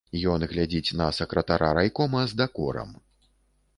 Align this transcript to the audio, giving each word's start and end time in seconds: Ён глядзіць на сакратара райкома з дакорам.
Ён 0.35 0.45
глядзіць 0.53 0.95
на 1.01 1.09
сакратара 1.19 1.69
райкома 1.81 2.27
з 2.33 2.41
дакорам. 2.43 2.89